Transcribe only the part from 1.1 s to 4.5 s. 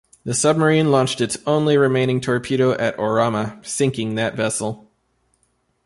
its only remaining torpedo at "Orama", sinking that